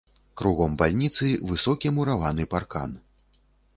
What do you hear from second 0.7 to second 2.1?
бальніцы высокі